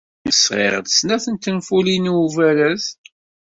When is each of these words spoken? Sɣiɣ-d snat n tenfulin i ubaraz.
Sɣiɣ-d 0.33 0.87
snat 0.91 1.25
n 1.29 1.35
tenfulin 1.37 2.09
i 2.11 2.13
ubaraz. 2.23 2.85